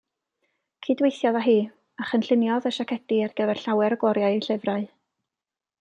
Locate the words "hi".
1.49-1.55